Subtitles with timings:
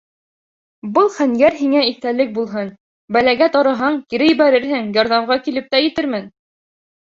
[0.95, 2.73] Был хәнйәр һиңә иҫтәлек булһын:
[3.19, 6.31] бәләгә тарыһаң, кире ебәрерһең, ярҙамға килеп тә етермен.